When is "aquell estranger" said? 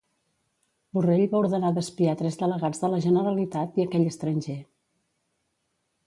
3.89-4.57